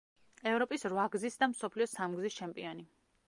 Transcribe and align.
ევროპის 0.51 0.85
რვაგზის 0.93 1.37
და 1.43 1.49
მსოფლიო 1.53 1.89
სამგზის 1.93 2.39
ჩემპიონი. 2.41 2.89